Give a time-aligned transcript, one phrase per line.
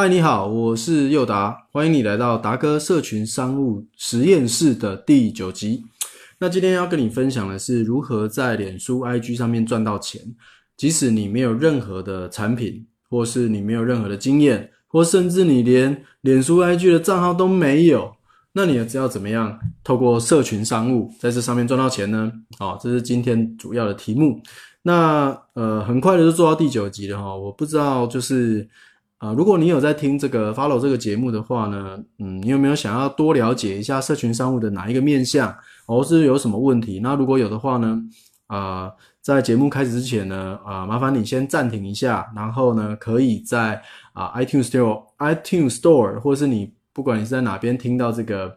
[0.00, 5.84] 嗨，你好，我是佑达，欢迎你来到达哥社群商务实验室的第九集。
[6.38, 10.22] 那今天要跟你分享的是如何在脸书、IG 上面赚到钱，
[10.76, 18.14] 即使你没有任何的产品，或是你没有任何的经验，或甚至你连脸书、IG 的账号都没有，
[18.52, 22.32] 那你只要怎么样透过社群商务在这上面赚到钱呢？
[22.56, 24.40] 好，这是今天主要的题目。
[24.82, 28.68] 那呃，很快的就做到第九集了哈，我不知道就是。
[29.18, 35.52] 啊，如果你有在听这个 follow 这个节目的话呢，嗯，你有没有想要多了解一下社群商务的哪一个面向，
[35.86, 37.00] 或是有什么问题？
[37.02, 38.00] 那如果有的话呢，
[38.46, 48.56] 啊，在节目开始之前呢，啊，麻烦你先暂停一下，然后呢，可以在啊 iTunes Store、iTunes Store，或是你不管你是在哪边听到这个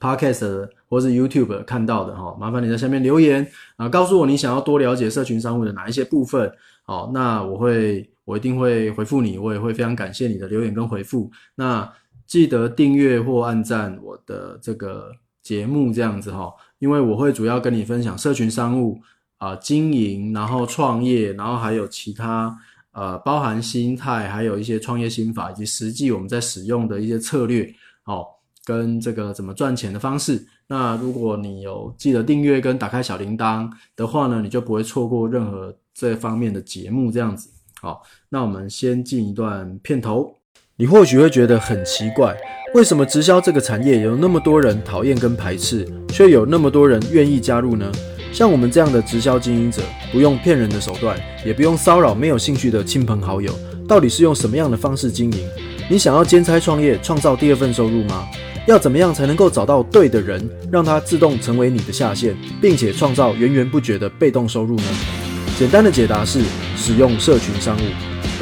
[0.00, 3.46] podcast 或是 YouTube 看到的哈，麻烦你在下面留言
[3.76, 6.50] 啊，告诉我你想要多了解社群商务的哪一些部分，
[6.84, 8.10] 好，那我会。
[8.24, 11.30] 我一定会回复你，我也会非常感谢你的留言跟回复。
[11.54, 11.90] 那
[12.26, 18.98] 记得订阅或按赞我的这个节目，这样子哈，因为我会主要跟你分享社群商务
[19.36, 22.56] 啊经营，然后创业，然后还有其他
[22.92, 27.70] 呃包含心态，还有一些创业心法，以及实际我们在使用的一些策略，
[28.04, 28.24] 哦，
[28.64, 30.42] 跟这个怎么赚钱的方式。
[30.66, 37.50] 那如果你有记得订阅跟打开小铃铛的话呢，你就不会错过任何这方面的节目，这样子。
[37.84, 40.34] 好，那我们先进一段片头。
[40.76, 42.34] 你或许会觉得很奇怪，
[42.72, 47.92] 为什么直销这个产业有那么多人讨厌跟排斥，却有那么多人愿意加入呢？
[48.32, 53.52] 像我们这样的直销经营者，不用骗人的手段，也不用骚扰没有兴趣的亲朋好友，
[53.86, 55.46] 到底是用什么样的方式经营？
[55.90, 58.26] 你想要兼差创业，创造第二份收入吗？
[58.66, 65.23] 要怎么样才能够找到对的人，让他自动成为你的下线，并且创造源源不绝的被动收入呢？
[65.56, 66.42] 简单的解答是
[66.76, 67.80] 使用社群商务，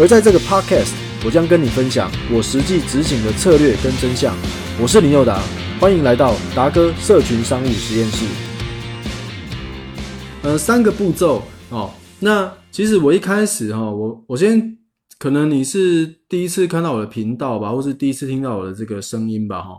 [0.00, 0.94] 而在这个 podcast，
[1.26, 4.34] 我将跟你分享我实际执行的策略跟真相。
[4.80, 5.42] 我是林佑达，
[5.78, 8.24] 欢迎来到达哥社群商务实验室。
[10.42, 11.90] 呃，三个步骤哦。
[12.20, 14.78] 那其实我一开始哈，我我先
[15.18, 19.70] 可能你是第一次看到我的频道吧，或是第一次听到我的这个声音吧，哈。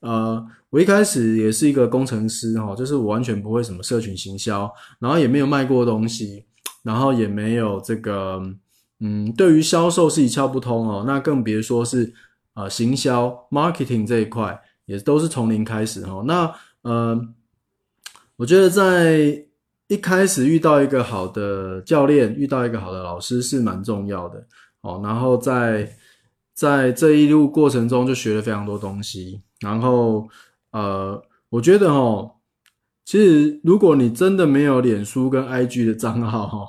[0.00, 4.68] 呃，我一开始也是一个工程师哈，就是我完全不会什么社群行销，
[4.98, 6.44] 然后也没有卖过东西。
[6.82, 8.42] 然后也没有这个，
[9.00, 12.12] 嗯，对于销售是一窍不通哦，那更别说是
[12.54, 16.24] 呃行销 marketing 这一块，也都是从零开始哦。
[16.26, 17.28] 那呃，
[18.36, 19.44] 我觉得在
[19.86, 24.44] 一开始遇到一个好的教练，遇到一个好的老师是蛮重要的
[24.80, 25.00] 哦。
[25.04, 25.96] 然后在
[26.52, 29.40] 在这一路过程中就学了非常多东西。
[29.60, 30.28] 然后
[30.72, 32.32] 呃，我觉得哦。
[33.04, 36.66] 其实，如果你真的没有脸书跟 IG 的账号哈，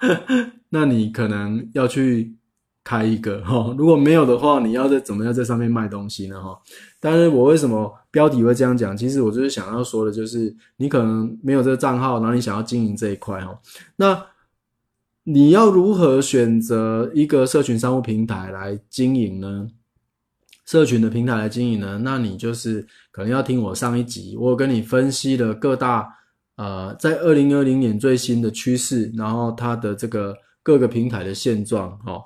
[0.70, 2.36] 那你可能要去
[2.84, 3.74] 开一个哈。
[3.78, 6.58] 如果没有的话，你要在怎么样在上面卖东西呢哈？
[7.00, 8.96] 但是我为什么标题会这样讲？
[8.96, 13.58] 其实我就是想要说的，就是你可能没有这个账号，然后你想要经营这一块哈。
[13.96, 14.26] 那
[15.24, 19.68] 你要如何选择一个社群商务平台来经营呢？
[20.72, 26.08] 社群的平台来经营呢，那你就是可能要听我上一集，我跟你分析了各大
[26.56, 32.18] 呃在二零二零年最新的趋势，然后它的这个各个平台的现状哈，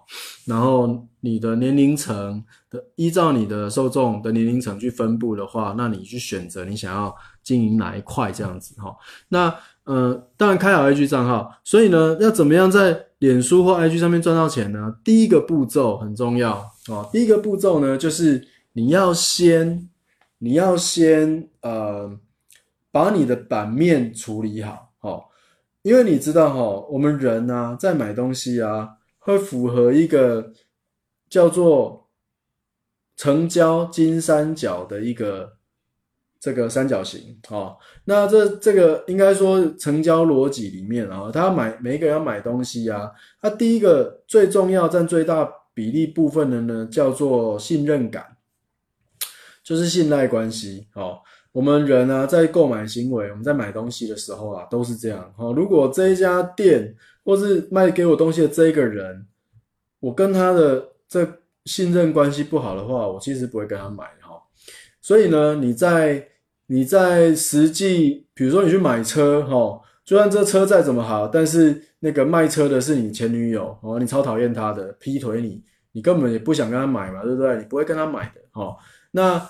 [0.47, 2.41] 然后你的年龄层
[2.71, 8.95] 的依照你的受众的年龄层去分布的话，那你去选择你想要经营哪一块这样子哈。
[9.29, 9.53] 那
[9.87, 14.95] 呃当然开好 IG 账号，所以呢要怎么样在脸书或 IG 上面赚到钱呢？
[15.03, 16.71] 第一个步骤很重要。
[16.89, 19.89] 哦，第一个步骤呢，就是你要先，
[20.39, 22.19] 你要先呃，
[22.93, 25.25] 把你的版面处理好，哦，
[25.83, 28.89] 因为你知道哈，我们人呢在买东西啊，
[29.19, 30.53] 会符合一个
[31.31, 32.09] 叫做
[33.17, 35.56] 成交金三角的一个
[36.47, 43.11] 这个三角形，哦，那这这个应该说成交逻辑里面啊，他买每一个人要买东西啊，
[43.43, 45.49] 他第一个最重要占最大。
[45.77, 48.25] 比例部分的呢，叫做信任感，
[49.63, 50.87] 就是信赖关系。
[50.95, 51.19] 哦，
[51.53, 55.31] 我们人呢，在购买行为，我们在买东西的时候啊，都是这样。
[55.37, 59.27] 哦，如果这一家店或是卖给我东西的这一个人，
[60.01, 61.31] 我跟他的这
[61.67, 64.05] 信任关系不好的话，我其实不会跟他买。
[64.23, 64.41] 哈，
[65.03, 66.27] 所以呢，你在
[66.67, 69.81] 你在实际，比如说你去买车，哈。
[70.05, 75.61] 就算这车再怎么好，但是那个卖车的是你前女友哦，你超讨厌她的，劈腿你，
[75.91, 77.57] 你根本也不想跟她买嘛，对不对？
[77.57, 78.77] 你不会跟她买的哦。
[79.11, 79.45] 那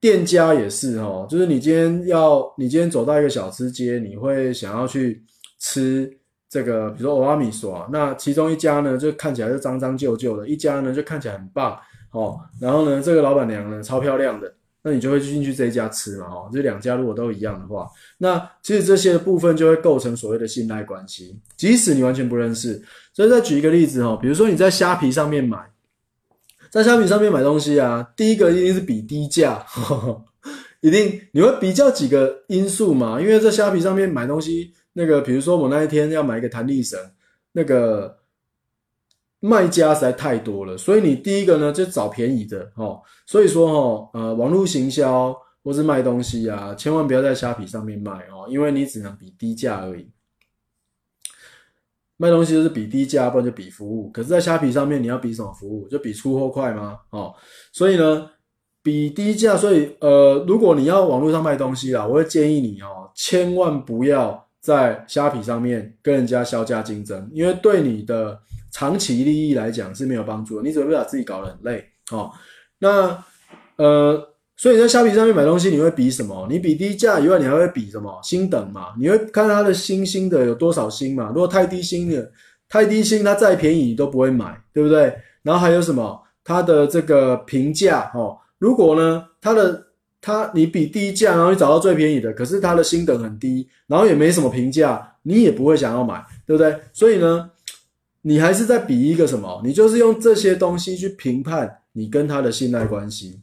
[0.00, 5.22] 店家也是哦，就是你今天要，你今天走到一个小吃街，你会想要去
[5.60, 6.10] 吃
[6.48, 11.78] 这个，比如说欧阿米索，那其中一家呢就看起来是脏脏旧旧的，一家呢就看起来很棒
[12.10, 12.40] 哦。
[12.60, 17.88] 然后呢，这个老板娘呢超漂亮的，那你就会进去这一家吃嘛，哦，这两家如果都一样的话，
[18.18, 22.82] 那其实这些部分就会构成所谓的信赖关系，即使你完全不认识。
[23.12, 25.58] 所以再举一个例子哈，比如说你在虾皮上面买，
[26.70, 29.64] 在虾皮上面买东西啊，第一个一定是比低价，
[30.80, 34.72] 一定你会比较几个因素嘛，因为在虾皮上面买东西。
[34.92, 36.98] 那个，比如说我那一天要买一个弹力绳，
[37.52, 38.18] 那个
[39.40, 43.00] 卖家实在太多了，所以你第一个呢就找便宜的哦。
[43.26, 45.34] 所以说哈，呃，网络行销
[45.64, 50.10] 或是卖东西啊，千万不要在虾皮上面卖哦，因为你只能比低价而已。
[52.18, 54.10] 卖东西就是比低价，不然就比服务。
[54.10, 55.88] 可是，在虾皮上面你要比什么服务？
[55.88, 56.98] 就比出货快吗？
[57.10, 57.34] 哦，
[57.72, 58.30] 所以呢，
[58.82, 59.56] 比低价。
[59.56, 64.46] 所以呃，如果你要网络上卖东西啦，我会建议你哦，千万不要。
[64.62, 68.38] 在虾皮上面跟人家销价竞争，因为对你的
[68.70, 72.30] 长期利益来讲是没有帮助的，你只会把自己搞得很累哦。
[72.78, 73.22] 那
[73.76, 76.46] 呃，所以在虾皮上面买东西，你会比什么？
[76.50, 78.20] 你比低价以外，你还会比什么？
[78.22, 78.88] 星等嘛？
[78.98, 81.28] 你会看它的星星的有多少星嘛？
[81.28, 82.30] 如果太低星的，
[82.68, 85.14] 太低星，它再便宜你都不会买，对不对？
[85.42, 86.22] 然后还有什么？
[86.42, 89.86] 它的这个评价哦，如果呢，它的
[90.20, 96.78] 它你比低价，然后你找到最便宜的，可是它的星等很低，然后也没什么评价，你也不会想要买，对不对？
[96.92, 97.48] 所以呢，
[98.22, 99.60] 你还是在比一个什么？
[99.64, 103.40] 你就是用这些东西去评判你跟他的信赖关系。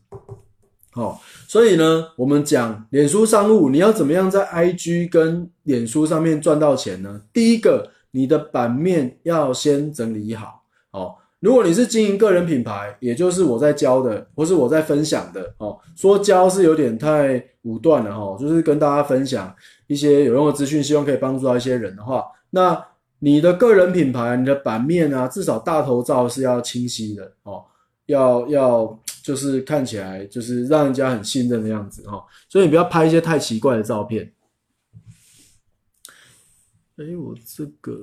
[0.92, 7.22] 好，所以呢，我们讲脸书商务，你要怎么样在 IG 跟脸书上面赚到钱呢？
[7.32, 11.16] 第一个，你的版面要先整理好，哦。
[11.40, 22.84] 如果你是经营个人品牌，也就是我在教的，或是我在分享的哦，说教是有点太武断了哈，就是跟大家分享一些有用的资讯，希望可以帮助到一些人的话，那
[23.20, 27.66] 你的个人品牌，你的版面啊，至少大头照是要清晰的哦，
[28.06, 34.34] 要要就是看起来就是让人家很信任的样子哦，所以你不要拍一些太奇怪的照片。
[36.98, 37.94] 哎，我这个。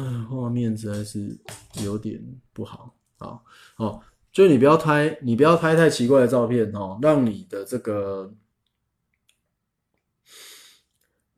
[0.00, 1.36] 嗯，画面实在是
[1.84, 2.22] 有点
[2.52, 2.94] 不好。
[3.18, 3.36] 啊，
[3.78, 4.00] 哦，
[4.30, 8.32] 就你不要拍，你不要拍太奇怪的照片哦，让你的这个，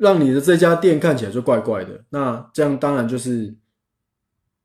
[0.01, 2.05] 让你的这家店看起来就怪怪的。
[2.09, 3.55] 那这样当然就是，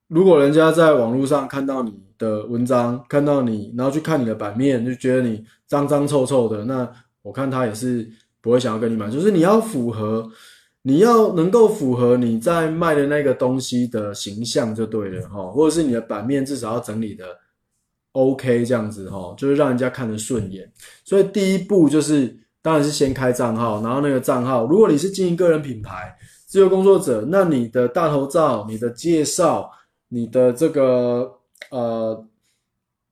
[0.07, 6.91] 如果人家在网络上看到你的文章，看到你，然后去看你的版面，就觉得你脏脏臭臭的，那
[7.21, 8.09] 我看他也是
[8.41, 9.11] 不会想要跟你买。
[9.11, 10.27] 就是你要符合。
[10.87, 17.25] 你要能够符合你在卖的那个东西的形象就对了哈，或者是你的版面至少要整理的
[18.11, 20.71] OK 这样子哈，就是让人家看得顺眼。
[21.03, 26.17] 所以第一步就是当然是先开账号，然后那个账号，如果你是经营个人品牌、
[26.47, 29.69] 自由工作者，那你的大头照、你的介绍、
[30.09, 31.31] 你的这个
[31.69, 32.25] 呃、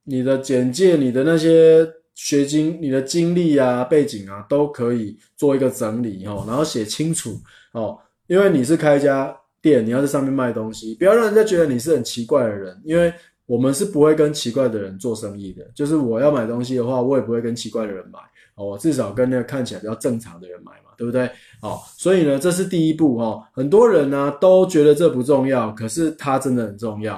[0.02, 1.88] 你的简介、你的那些。
[2.16, 7.36] 学经你的经历啊、背景啊，都可以做一个整理哦，然后写清楚
[7.72, 7.98] 哦。
[8.28, 12.80] 因为你是开一家店，你要在上面卖东西，不要让人家觉得你是很奇怪的人。
[12.84, 13.12] 因为
[13.46, 15.68] 我们是不会跟奇怪的人做生意的。
[15.74, 18.20] 就是我要买东西的话，我也不会跟奇怪的人买
[18.54, 21.30] 哦，至少跟那个看起来比较正常的人买嘛，对不对？
[21.60, 23.42] 哦，所以呢，这是第一步哦。
[23.52, 27.16] 很多人呢都觉得这不重要，可是它真的很重要。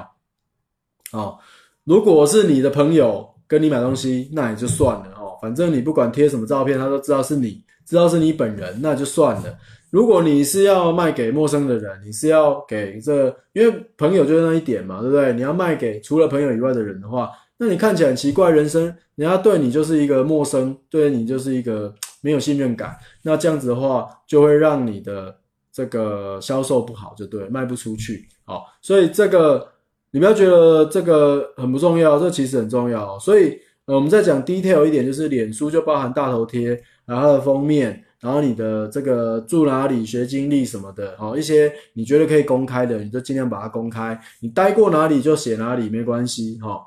[1.12, 1.38] 哦，
[1.84, 3.32] 如果是你的朋友。
[3.48, 5.38] 跟你买东西，那也就算了哦。
[5.40, 9.56] 反正你不管贴什么照片，他都知道是你，知道是你本人，那就算了。
[9.88, 15.32] 如果你是要卖给陌生的人，你是要给这，因为朋友就是那一点嘛，对不对？
[15.32, 18.84] 你要卖给除了朋友以外的人的话，那你看起来很奇怪，人生
[19.14, 22.96] 人家对你就是一个陌生，对你就是一个没有信任感。
[23.22, 25.36] 那这样子的话，就会让你的
[25.72, 28.26] 这个销售不好，就对，卖不出去。
[28.44, 29.72] 好，所以这个。
[30.12, 33.18] 你不要觉得这个很不重要，这其实很重要。
[33.18, 44.18] 所以，呃，我们再讲 detail 一点，就是脸书就包含大头贴，然后的封面，然后你的这个住哪里、学经历什么的，好一些你觉得可以公开的，你就尽量把它公开。
[44.40, 46.80] 你待过哪里就写哪里，没关系，哈，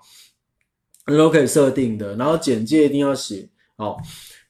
[1.17, 2.15] 都可以设定的。
[2.15, 3.47] 然后简介一定要写
[3.77, 3.97] 好。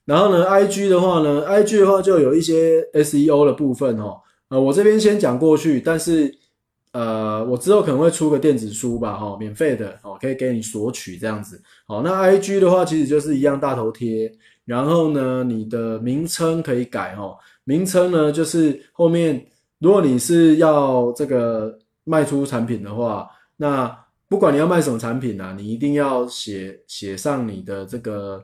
[0.06, 6.38] 然后呢，IG 的话呢，IG 的话就有一些 SEO 的部分，哈，呃，我这边先讲过去，但是。
[6.92, 11.62] 呃，我之后可能会出个电子书吧，哈，免费的，哦，可以给你索取这样子。
[11.88, 14.32] 好，那 I G 的话，其实就是一样大头贴，
[14.66, 19.46] 然后呢，你的名称可以改，哈，名称呢就是后面，
[19.78, 23.96] 如果你是要这个卖出产品的话，那
[24.30, 28.42] 不管你要卖什么产品啊，你一定要写写上你的这个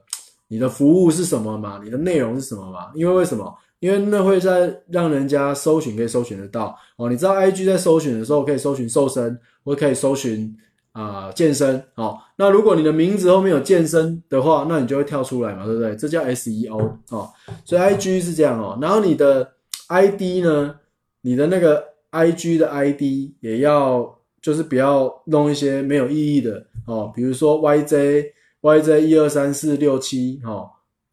[0.48, 3.56] 你的服务是什么嘛，你的内容是什么嘛，因为为什么？
[3.80, 7.08] 因为那会在让人家搜寻可以搜寻得到哦。
[7.08, 10.51] 你知道 IG 在搜寻的时候可以搜寻瘦身，或可以搜寻
[10.94, 12.18] 啊健身哦。
[12.36, 15.96] 那如果你的名字后面有健身的话，那你就会跳出来嘛，对不对？
[15.98, 17.30] 这叫 SEO 哦。
[17.63, 18.75] 所以 IG 是这样哦。
[18.82, 19.51] 然后你的
[19.89, 20.75] ID 呢，
[21.22, 23.01] 你的那个 IG 的 ID
[23.42, 24.14] 也要
[24.46, 30.70] 就是不要弄一些没有意义的哦，比如说 YJ YJ 一二三四六七哦。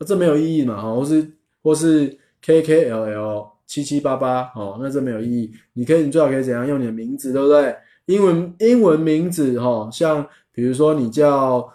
[0.06, 0.82] 这没有意义嘛？
[0.82, 5.50] 哦，或是或是 K K L L 七七八八哦，那这没有意义。
[5.72, 7.74] 你可以，你最好可以怎样用你的名字，对不对？
[8.04, 11.66] 英文英文名字哈，像比如说你叫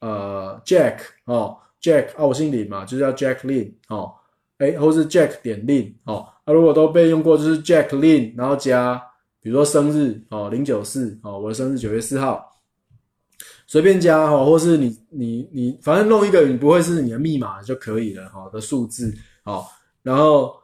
[0.00, 4.14] 呃 Jack 哦，Jack 啊，我姓李嘛，就叫 Jack Lin 哦，
[4.56, 9.02] 哎，或是 Jack 点 Lin 哦，啊，如果都被用过，就是 Jack Lin，然后加
[9.42, 12.48] 比如说生日哦，零九四哦，我的生日九月四号。
[13.66, 19.66] 随便加哈，或是你你你，反正弄一个你不会是你的密码就可以了哈的数字好，
[20.02, 20.54] 然后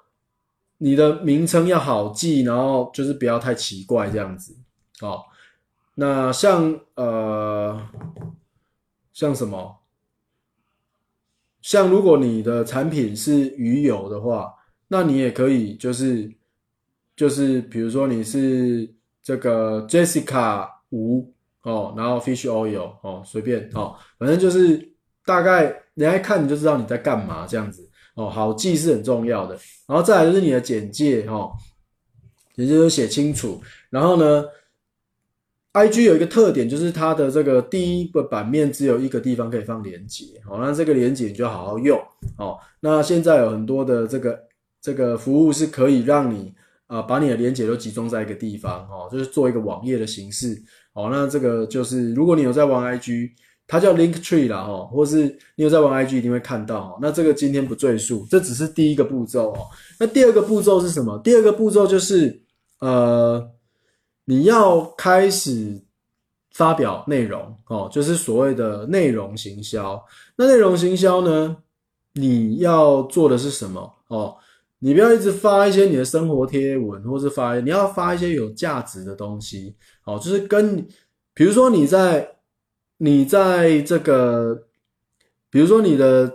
[0.77, 4.55] 你的名称要好记，然后就是不要太奇怪这样子
[5.01, 5.27] 好。
[5.95, 7.81] 那像呃
[9.15, 9.81] 像什么，
[11.63, 14.53] 像如果你的产品是鱼油的话，
[14.89, 16.31] 那你也可以就是
[17.19, 18.89] 就是比如说你是
[19.23, 21.31] 这个 Jessica 吴。
[21.63, 24.81] 哦，然后 fish oil 哦，随便哦，反正就是
[25.27, 29.59] 大概人家一看你就知道你在干嘛这样子哦，好记是很重要的。
[29.87, 31.53] 然后再来就是你的简介哦，
[32.55, 33.61] 也就是写清楚。
[33.91, 34.45] 然后呢
[35.75, 42.01] ，IG 有一个特点就是它的这个第一个版面只有一个地方可以放连接哦，那这个连接你就好好用
[42.39, 42.57] 哦。
[42.81, 44.41] 那现在有很多的这个
[44.81, 46.55] 这个服务是可以让你
[46.89, 50.61] 啊把你的连接都集中在一个地方哦，就是做一个网页的形式。
[50.95, 53.31] 哦，那这个就是，如果你有在玩 IG，
[53.69, 56.81] 它叫 Link Tree 啦，哦，或是你有在玩 IG，一定会看到。
[56.81, 59.67] 哦，那这个今天不赘述，这只是第一个步骤哦。
[60.01, 61.17] 那第二个步骤是什么？
[61.23, 62.43] 第二个步骤就是，
[62.81, 63.49] 呃，
[64.25, 65.81] 你要开始
[66.53, 70.03] 发表内容哦，就是所谓的内容行销。
[70.35, 71.59] 那内容行销呢，
[72.15, 73.95] 你要做的是什么？
[74.09, 74.35] 哦，
[74.81, 79.75] 你不要一直发一些你的生活贴文，或是发，你要发一些有价值的东西。
[80.05, 80.87] 哦，就是跟，
[81.35, 82.37] 比如说你在
[82.99, 84.67] 你在这个，
[85.51, 86.33] 比如说你的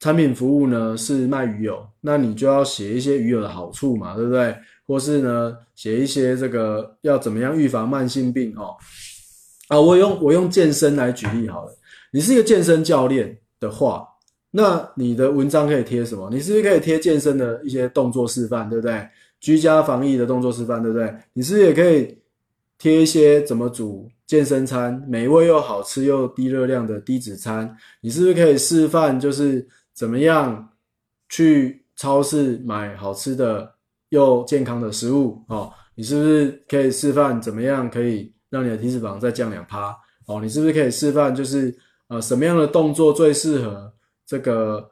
[0.00, 4.56] 产品服务呢是卖鱼油，那你就要写一些鱼油的好处嘛，对不对？
[4.86, 8.76] 或是呢写一些这个要怎么样预防慢性病哦。
[9.68, 11.74] 啊，我用我用健身来举例好了。
[12.12, 14.06] 你是一个健身教练的话，
[14.56, 16.30] 那你的文章可以贴什么？
[16.30, 19.04] 你是不是可以贴健身的一些动作示范，对不对？
[19.40, 21.12] 居家防疫的动作示范，对不对？
[21.32, 22.16] 你是不是也可以？
[22.76, 29.18] 贴一些怎么煮健身餐，美味又好吃又低热量的低脂餐，你是不是可以示范？
[29.18, 30.70] 就是怎么样
[31.28, 33.72] 去超市买好吃的
[34.08, 35.72] 又健康的食物哦？
[35.94, 39.96] 你是不是可以示范怎么样可以让你的体脂肪再降两趴
[40.26, 40.40] 哦？
[40.42, 41.74] 你是不是可以示范就是
[42.08, 43.90] 呃什么样的动作最适合
[44.26, 44.90] 这个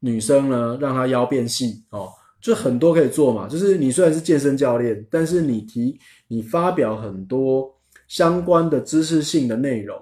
[0.00, 0.78] 女生呢？
[0.80, 2.08] 让她腰变细哦？
[2.40, 5.98] 就很多可以做嘛，就是你虽然是健身教练，但是你提
[6.28, 7.74] 你发表很多
[8.06, 9.98] 相关的知识性的内容，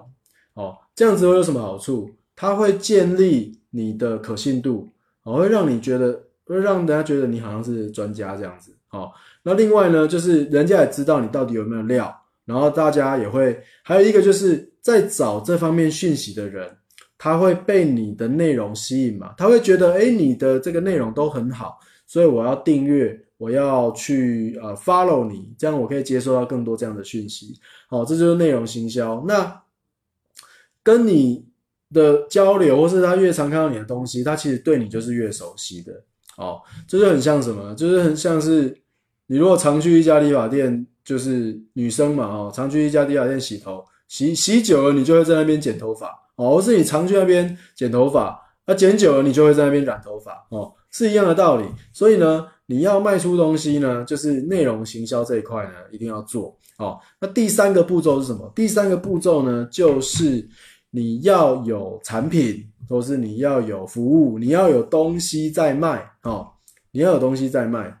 [0.55, 2.09] 哦，这样子会有什么好处？
[2.35, 4.89] 它会建立你的可信度，
[5.23, 9.09] 哦，会让你觉得，会让人家觉得你好像是专家这样子，哦。
[9.41, 12.13] 那另外呢，就是人家也知道你到底有没有料，
[12.43, 16.69] 然后大家也会，还有一个就是在找这方面讯息的人，
[17.23, 21.79] 他会被你的内容吸引嘛，他会觉得，哎，你的这个内容都很好。
[22.05, 27.57] 所以我要订阅，我要去呃 follow 你，这样我可以接收到更多这样的讯息。
[27.87, 29.23] 好，这就是内容行销。
[29.25, 29.63] 那
[30.83, 31.45] 跟你
[31.93, 36.03] 的交流，或是他越常看到你的东西，他其实对你就是越熟悉的。
[36.35, 37.73] 哦，这就很像什么？
[37.73, 38.77] 就是很像是
[39.27, 46.07] 你如果常去一家理发店，就是女生嘛，哦，常去一家理发店洗头，洗洗久了，你就会在那边剪头发。
[46.35, 50.45] 哦，或是你常去那边剪头发，那剪久了，你就会在那边染头发。
[50.49, 50.73] 哦。
[50.95, 56.99] 是一样的道理，所以呢，你要卖出东西呢，就是内容行销这一块呢，一定要做哦。
[57.19, 58.51] 那第三个步骤是什么？
[58.55, 60.47] 第三个步骤呢，就是
[60.91, 66.47] 你要有产品，或是你要有服务，你要有东西在卖哦。
[66.91, 67.91] 你要有东西在卖，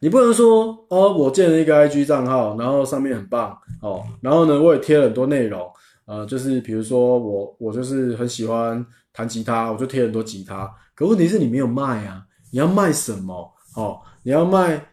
[0.00, 5.68] 你不能说哦，我建了一个 IG 账号，然后上面很棒哦，然后呢，我也贴了很多内容，
[6.06, 10.70] 呃，就是比如说我我就是很喜欢弹吉他，我就贴很多吉他。
[10.94, 12.24] 可问题是你没有卖啊！
[12.50, 13.52] 你要卖什么？
[13.76, 14.84] 哦，你要卖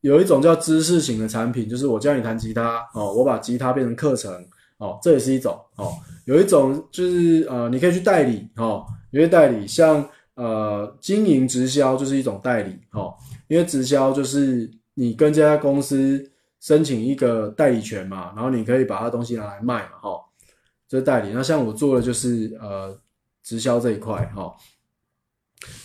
[0.00, 4.32] 有一种叫知识型的产品，就是我教你弹吉他哦，我把吉他变成课程
[4.78, 5.92] 哦，这也是一种哦。
[6.24, 13.12] 有一种就是呃，你可以去代理哦，你可以代理像呃，经营直销就是一种代理哦，
[13.50, 16.30] 因为直销就是你跟这家公司
[16.60, 20.20] 申请一个代理权嘛，然后你可以把他东西拿来卖嘛，哈，
[20.88, 21.32] 这是代理。
[21.32, 22.96] 那像我做的就是呃
[23.42, 24.54] 直销这一块哈，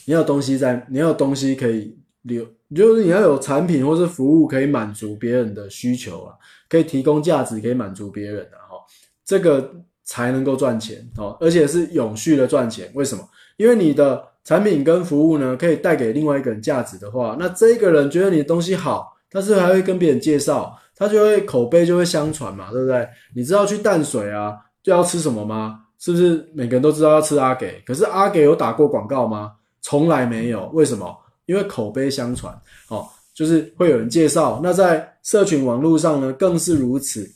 [0.05, 2.45] 你要东西在，你要东西可以留，
[2.75, 6.35] 就是你要有产品或是服务可以满足别人的需求啊，
[6.69, 8.77] 可以提供价值，可以满足别人的哈，
[9.25, 12.91] 这个才能够赚钱哦，而且是永续的赚钱。
[12.93, 13.27] 为什么？
[13.57, 23.07] 因为你的产品跟服务呢，可以带给另外一个人价值的话，那这个人觉得你的东西好，但是还会跟别人介绍，他就会口碑就会相传嘛，对不对？
[23.35, 25.81] 你知道去淡水啊就要吃什么吗？
[25.97, 27.81] 是不是每个人都知道要吃阿给？
[27.87, 29.53] 可是阿给有打过广告吗？
[29.81, 30.69] 从来没有。
[30.73, 31.11] 为什么？
[31.47, 32.55] 因为口碑相传，
[32.89, 34.61] 哦，就是会有人介绍。
[34.63, 37.27] 那在社群网络上呢，更是如此，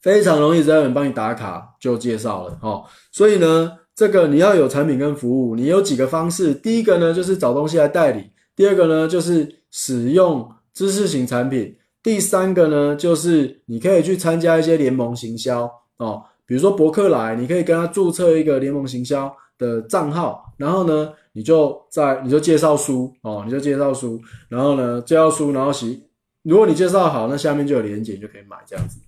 [0.00, 3.72] 非常容易只要有人帮你打卡就介绍了，哦，所以呢。
[3.94, 6.54] 这个你要有产品跟服务，你有几个方式。
[6.54, 8.22] 第一个呢，就是找东西来代理；
[8.56, 24.18] 第二个呢，就是使用知识型产品；第三个呢，就是你可以去参加一些联盟行销哦，比如说博客来，你可以跟他注册一个联盟行销的账号，然后呢，你就在你就介绍书哦，你就介绍书，
[24.48, 25.98] 然后呢，介绍书，然后写，
[26.42, 28.98] 如果你介绍好，那下面就有链接，就可以买这样子。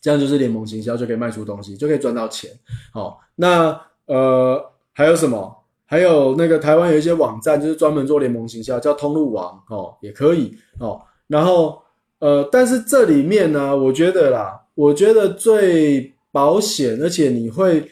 [0.00, 2.50] 这样就是联盟行销就可以卖出东西，就可以赚到钱。
[2.92, 5.54] 好，那呃还有什么？
[5.88, 11.00] 还有那个台湾有一些网站，就是专门做联盟行销，叫通路网哦，也可以哦。
[11.28, 11.80] 然后
[12.18, 17.88] 呃，但是这里面呢，我觉得啦，我觉得最保险，而且你会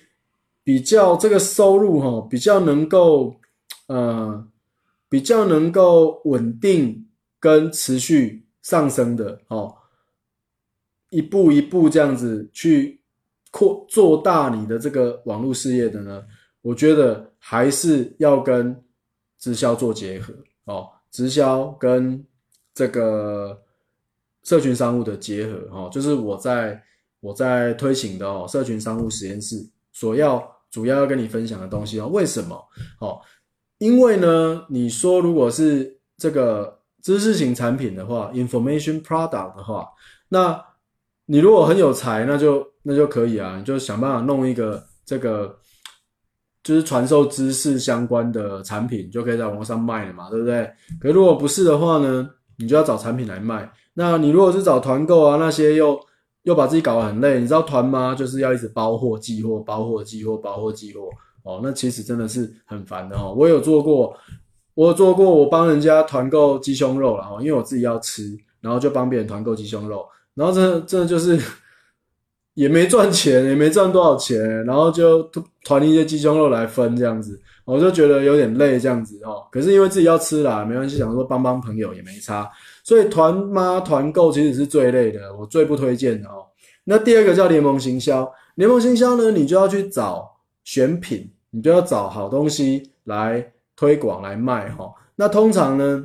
[0.65, 3.37] 比较这个收入哈，比较能够
[3.87, 4.45] 呃，
[5.09, 7.07] 比较能够稳定
[7.39, 9.73] 跟持续上升的哦。
[11.15, 13.01] 一步一步这样子去
[13.53, 16.25] 扩做大你的这个网络事业的呢，
[16.61, 18.77] 我觉得还是要跟
[19.39, 22.25] 直销做结合哦，直销跟
[22.75, 23.63] 这个
[24.43, 26.83] 社群商务的结合哦，就是我在
[27.21, 29.57] 我在推行的哦，社群商务实验室
[29.93, 32.61] 所要主要要跟你分享的东西哦，为什么？
[33.01, 33.21] 哦，
[33.79, 39.87] 因为呢，你说如果是这个知识型产品的话，information product 的话，
[40.29, 40.61] 那
[41.27, 45.57] 你如果很有才，那就那就可以啊，你就想办法弄一个这个，
[46.63, 50.71] 就是传授知识相关的产品，就可以在网上卖了嘛，对不对？
[51.01, 53.73] 可如果不是的话呢，你就要找产品来卖。
[53.95, 55.99] 那你如果是找团购啊，那些又
[56.43, 58.15] 又把自己搞得很累，你知道团吗？
[58.15, 61.09] 就是要一直包货、寄货、包货、寄货、包货、寄货
[61.43, 63.35] 哦，那其实真的是很烦的哦。
[63.35, 64.15] 我有做过，
[64.75, 70.05] 我做过，我帮人家团购鸡胸肉了哈，因为我自己要吃，然后就帮别人团购鸡胸肉。
[70.35, 71.41] 然后这这就是
[72.55, 75.23] 也没赚钱，也没赚多少钱，然后就
[75.65, 79.47] 团一些鸡胸肉来分这样子，我就觉得有点累这样子哦。
[79.51, 82.49] 可是因为自己要吃啦，没关系，想说帮帮朋友也没差。
[82.85, 86.47] 所以团妈团购其实是最累的，我最不推荐的哦。
[86.85, 94.93] 那第二个叫联盟行销，联盟行销呢，你就要去找选品，你就要找好东西来推广来卖哈。
[95.17, 96.05] 那通常呢？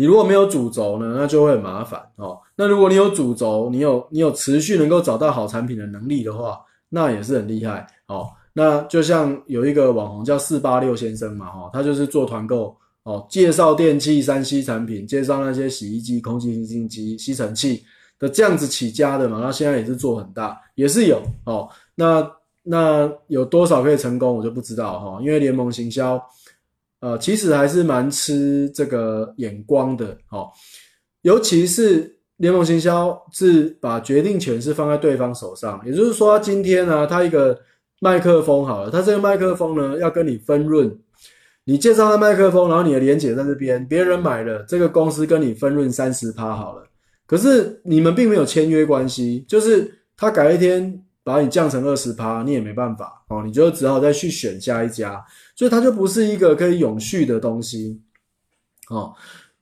[0.00, 2.38] 你如果没有主轴呢，那就会很麻烦哦。
[2.56, 6.58] 那如果你有主轴，你有你有持续能够找到好产品的能力的话，
[6.88, 8.26] 那也是很厉害哦。
[8.54, 17.84] 那就像有一个网红叫四八六先生嘛，哈，他就是做团购哦，介绍电器三 C 产品，介绍那些洗衣机、空气清新机、吸尘器
[18.18, 19.40] 的这样子起家的嘛。
[19.42, 21.68] 那现在也是做很大，也是有哦。
[21.94, 22.26] 那
[22.62, 26.18] 那有多少可以成功，我就不知道哈，因为联盟行销。
[27.00, 30.50] 呃，其实还是蛮吃这个眼光的，哦，
[31.22, 37.58] 尤其是联盟行销是把决定权是放在对方手上，也就是说，今天呢，他一个
[38.00, 40.94] 麦克风好了，他这个麦克风呢要跟你分润，
[41.64, 46.86] 你介绍他麦克风，然后你的连结在这边，别人买了，这个公司跟你分润三十趴好了，
[47.26, 55.22] 可是你们并没有签约关系，就是他改一天把你降成二十趴，你也没办法哦，你就只好再去选下一家。
[55.60, 58.00] 所以它就不是一个可以永续的东西，
[58.88, 59.12] 哦，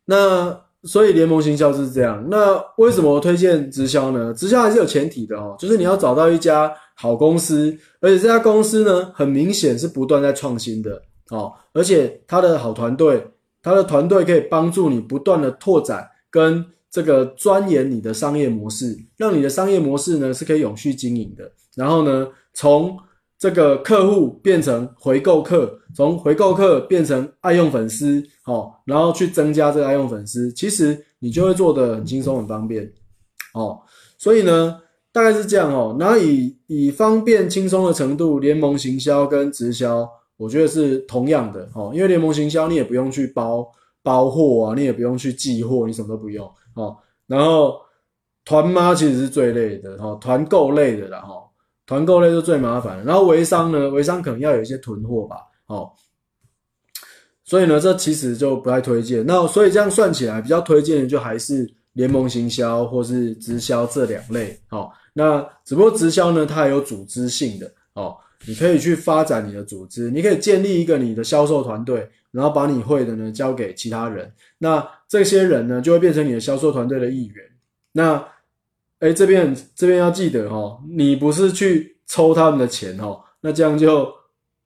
[0.05, 2.25] 那所以联盟行销是这样。
[2.31, 4.33] 那为什么推荐直销呢？
[4.33, 13.27] 直销还是有前提的哦，就是你要找到一家好公司，而且这家公司呢，很明显是不断在创新的哦，而且它的好团队，
[13.61, 21.51] 它的团队可以帮助你不断的拓展跟这个钻研你的商业模式，让你的商业模式呢是可以永续经营的。
[21.75, 22.97] 然后呢，从
[23.39, 32.93] 这个客户变成回购客，从回购客变成爱用粉丝，哦，然后去增加这个爱用粉丝，其实你就会做的很轻松很方便，
[33.55, 33.81] 哦，
[34.19, 34.81] 所以呢，
[35.13, 35.97] 大概是这样哦。
[36.01, 43.71] 然后以以方便轻松的程度，联盟行销跟直销，我觉得是同样的哦，因为联盟行销你也不用去包
[44.03, 46.97] 包货啊，你也不用去寄货，你什么都不用哦。
[47.29, 47.77] 然后
[48.45, 51.48] 团妈其实是最累的哦，团购类的啦哈，
[51.89, 53.05] 团购类是最麻烦。
[53.05, 55.91] 然后微商呢，微商可能要有一些囤货吧，哦。
[57.45, 59.25] 所以呢，这其实就不太推荐。
[59.25, 64.61] 那所以这样算起来，比较推荐的就还是联盟行销或是直销这两类。
[64.69, 68.15] 哦，那只不过直销呢，它有组织性的哦，
[68.47, 74.31] 你可以去发展你的组织，你可以建立一个你的销售团队，然后把你会的呢交给其他人。
[74.59, 77.43] 那这些人呢，就会变成你的销售团队的一员。
[77.93, 78.23] 那，
[79.01, 84.09] 哎，这边这边要记得哦，你不是去抽他们的钱哦，那这样就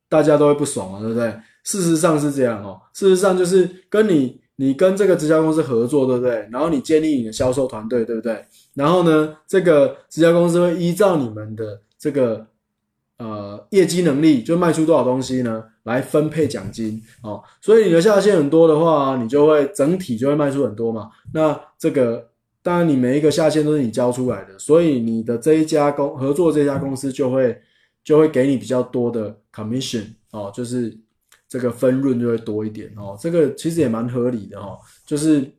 [0.08, 1.34] 大家都会不爽了，对不对？
[1.64, 6.48] 事实上是这样哦，事实上就是跟你，你跟这个直销公司合作，对不对？
[6.50, 8.44] 然后你建立你的销售团队，对不对？
[8.74, 12.46] 然后呢，这个直销公司会依照你们的这个
[13.18, 17.42] 呃业绩能力，就卖出多少东西呢，来分配奖金哦。
[17.60, 21.10] 所以你的下线很多的话，你就会整体就会卖出很多嘛。
[21.32, 22.28] 那这个
[22.62, 27.60] 当然你每一个下线都是你交出来的，所以你的这一家公合作这家公司就会
[28.02, 30.98] 就会给你比较多的 commission 哦，就是。
[31.48, 35.52] 这个分润就会多一点哦，这个其实也蛮合理的哦，就是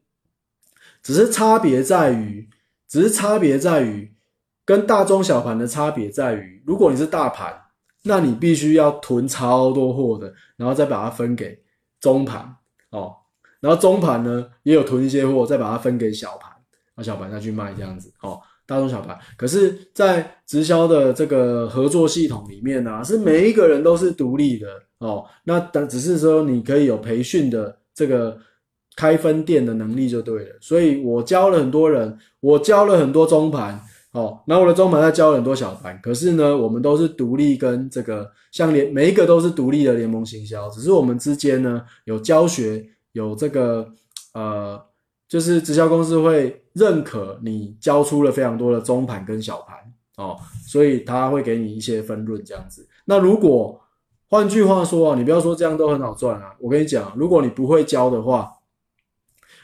[1.03, 2.49] 只是差别在于，
[2.87, 4.11] 只是差别在于
[4.65, 7.53] 跟大中小盘的差别在于，如果你是大盘，
[8.05, 11.61] 那你必须要囤超多货的，然后再把它分给
[11.99, 12.55] 中盘
[12.89, 13.15] 哦，
[13.59, 16.51] 然后中盘呢也有囤一些货，再把它分给小盘，
[16.95, 18.39] 那小白再去卖这样子哦。
[18.65, 24.67] 大中小白，可是，在直销的这个合作系统里面呢，是每一个人都是独立的
[24.99, 25.25] 哦。
[25.43, 28.37] 那但只是说，你可以有培训的这个
[28.95, 30.55] 开分店的能力就对了。
[30.61, 33.77] 所以我教了很多人，我教了很多中盘
[34.13, 35.99] 哦，那我的中盘在教了很多小盘。
[36.01, 43.85] 可是呢，我们都是独立跟这个像联每一个都是独立的联盟行销，只是我们之间呢有教学，有这个
[44.33, 44.81] 呃。
[45.33, 49.75] 就是直销公司会认可你交出了非常多的中盘跟小盘
[50.15, 52.87] 哦，所以他会给你一些分润这样子。
[53.05, 53.81] 那如果
[54.29, 58.47] 换句话说啊，你不要说这样都很好赚啊，我跟你讲，如果你不会教的话，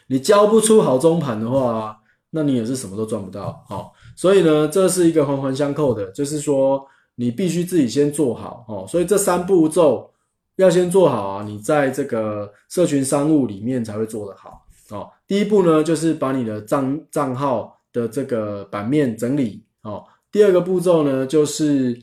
[0.07, 1.99] 你教不出好中盘的话，
[2.31, 3.91] 那你也是什么都赚不到哦。
[4.15, 8.87] 所以呢，这是一个环环相扣的，就是说你必须自己先做好哦。
[8.89, 10.11] 所以这三步骤
[10.55, 14.65] 要先做好啊，你在这个社群商务里面才会做得好。
[14.89, 19.63] 哦，第一步呢，就是把你的账账号的这个版面整理。
[19.81, 21.97] 哦，第二个步骤呢，就是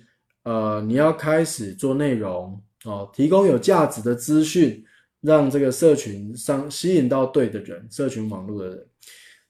[0.45, 4.85] 呃，你要开始做内容，哦，提供有价值的资讯，
[5.21, 8.87] 让这个社群上吸引到对的人，社群网络的人。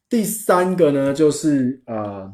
[0.09, 2.33] 第三个呢，就是呃，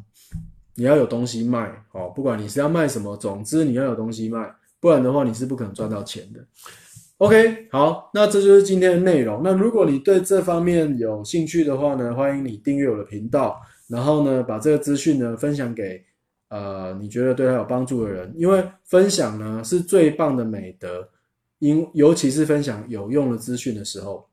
[0.76, 6.46] 你要有东西卖，哦，不管你是要卖什么，总之你要有东西卖，不然的话你是不可能赚到钱的。
[7.22, 9.42] OK，好，那这就是今天的内容。
[9.44, 16.04] 那如果你对这方面有兴趣的话呢，欢迎你订阅我的频道，然后呢，把这个资讯呢分享给
[16.48, 21.08] 呃你觉得对他有帮助的人，因为分享呢是最棒的美德，
[21.60, 24.28] 因尤其是分享有用的资讯的时候，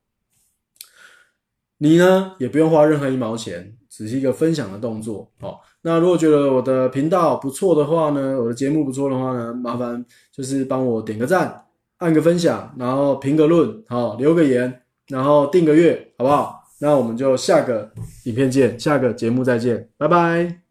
[1.78, 5.32] 你呢也不用花任何一毛钱，只是一个分享的动作。
[5.40, 11.66] 好，那如果觉得我的频道不错的话呢，我的节目不错的话呢，麻烦就是帮我点个赞。
[12.00, 16.64] 按个分享，然后评个论，好留个言，然后订个月，好不好？
[16.82, 17.92] 那我们就下个
[18.24, 20.69] 影片见，下个节目再见，拜拜。